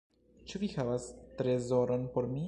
Ĉu 0.51 0.61
vi 0.63 0.69
havas 0.77 1.05
trezoron 1.41 2.09
por 2.17 2.31
mi?" 2.33 2.39